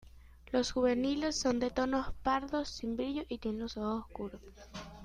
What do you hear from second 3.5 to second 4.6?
los ojos oscuros.